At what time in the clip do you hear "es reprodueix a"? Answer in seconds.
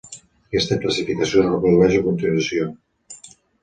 1.45-2.03